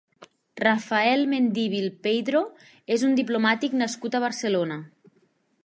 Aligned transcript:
Rafael 0.61 1.21
Mendívil 1.33 1.85
Peydro 2.07 2.41
és 2.97 3.05
un 3.09 3.13
diplomàtic 3.21 3.77
nascut 3.83 4.17
a 4.17 4.23
Barcelona. 4.25 4.79